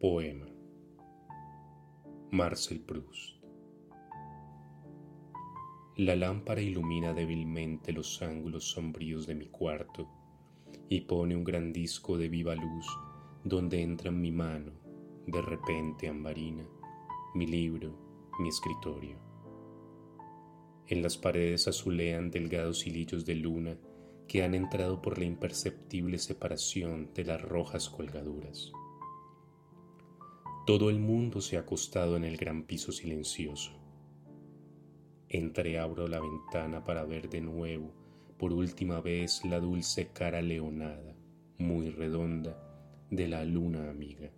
[0.00, 0.46] Poema
[2.30, 3.44] Marcel Proust
[5.96, 10.08] La lámpara ilumina débilmente los ángulos sombríos de mi cuarto
[10.88, 12.86] y pone un gran disco de viva luz
[13.44, 14.72] donde entra mi mano,
[15.26, 16.66] de repente ambarina,
[17.34, 17.94] mi libro,
[18.38, 19.18] mi escritorio.
[20.86, 23.76] En las paredes azulean delgados hilillos de luna
[24.26, 28.72] que han entrado por la imperceptible separación de las rojas colgaduras.
[30.70, 33.72] Todo el mundo se ha acostado en el gran piso silencioso.
[35.28, 37.92] Entreabro la ventana para ver de nuevo,
[38.38, 41.16] por última vez, la dulce cara leonada,
[41.58, 42.56] muy redonda,
[43.10, 44.30] de la luna amiga.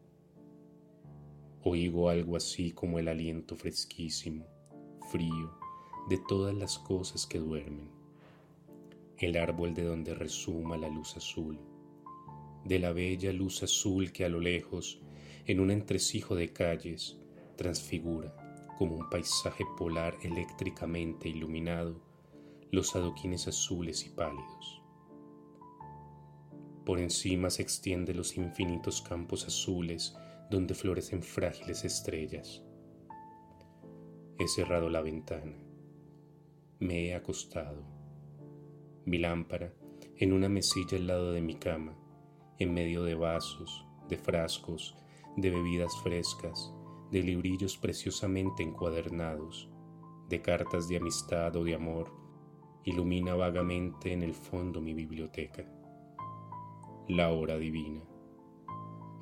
[1.65, 4.47] Oigo algo así como el aliento fresquísimo,
[5.11, 5.53] frío,
[6.09, 7.91] de todas las cosas que duermen.
[9.19, 11.59] El árbol de donde resuma la luz azul,
[12.65, 15.03] de la bella luz azul que a lo lejos
[15.47, 17.19] en un entresijo de calles,
[17.57, 18.35] transfigura,
[18.79, 22.01] como un paisaje polar eléctricamente iluminado,
[22.71, 24.83] los adoquines azules y pálidos.
[26.85, 30.17] Por encima se extienden los infinitos campos azules
[30.51, 32.63] donde florecen frágiles estrellas.
[34.39, 35.57] He cerrado la ventana.
[36.81, 37.85] Me he acostado.
[39.05, 39.73] Mi lámpara
[40.17, 41.97] en una mesilla al lado de mi cama,
[42.59, 44.97] en medio de vasos, de frascos,
[45.37, 46.75] de bebidas frescas,
[47.11, 49.71] de librillos preciosamente encuadernados,
[50.29, 52.13] de cartas de amistad o de amor,
[52.85, 55.65] ilumina vagamente en el fondo mi biblioteca.
[57.09, 58.03] La hora divina.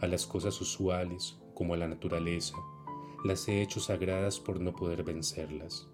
[0.00, 2.56] A las cosas usuales, como a la naturaleza,
[3.24, 5.88] las he hecho sagradas por no poder vencerlas.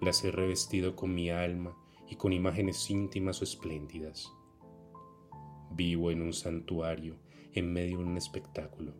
[0.00, 1.76] Las he revestido con mi alma
[2.08, 4.30] y con imágenes íntimas o espléndidas.
[5.70, 7.16] Vivo en un santuario
[7.54, 8.92] en medio de un espectáculo.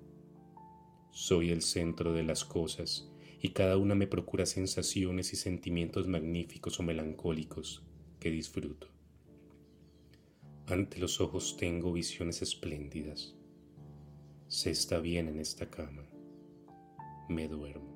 [1.11, 6.81] Soy el centro de las cosas y cada una me procura sensaciones y sentimientos magníficos
[6.81, 7.83] o melancólicos
[8.19, 8.89] que disfruto.
[10.67, 13.35] Ante los ojos tengo visiones espléndidas.
[14.49, 16.09] Se está bien en esta cama.
[17.29, 17.94] Me duermo.